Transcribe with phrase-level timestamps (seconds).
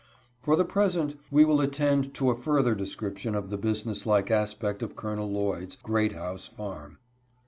[0.41, 4.81] For the present we will attend to a further description of the business like aspect
[4.81, 5.13] of Col.
[5.31, 6.97] Lloyd's" Great House" farm.